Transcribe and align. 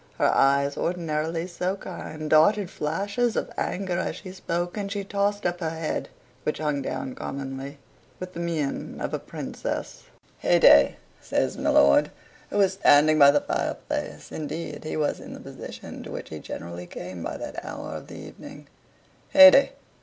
her 0.17 0.33
eyes, 0.33 0.77
ordinarily 0.77 1.45
so 1.45 1.75
kind, 1.75 2.27
darted 2.31 2.71
flashes 2.71 3.35
of 3.35 3.51
anger 3.55 3.99
as 3.99 4.15
she 4.15 4.31
spoke; 4.31 4.75
and 4.75 4.91
she 4.91 5.03
tossed 5.03 5.45
up 5.45 5.59
her 5.59 5.69
head 5.69 6.09
(which 6.41 6.57
hung 6.57 6.81
down 6.81 7.13
commonly) 7.13 7.77
with 8.19 8.33
the 8.33 8.39
mien 8.39 8.99
of 8.99 9.13
a 9.13 9.19
princess. 9.19 10.05
"Hey 10.39 10.57
day!" 10.57 10.95
says 11.21 11.55
my 11.55 11.69
lord, 11.69 12.09
who 12.49 12.57
was 12.57 12.73
standing 12.73 13.19
by 13.19 13.29
the 13.29 13.41
fireplace 13.41 14.31
indeed 14.31 14.83
he 14.85 14.97
was 14.97 15.19
in 15.19 15.33
the 15.35 15.39
position 15.39 16.01
to 16.01 16.09
which 16.11 16.29
he 16.29 16.39
generally 16.39 16.87
came 16.87 17.21
by 17.21 17.37
that 17.37 17.63
hour 17.63 17.93
of 17.95 18.07
the 18.07 18.15
evening 18.15 18.65
"Hey 19.29 19.51
day! 19.51 19.71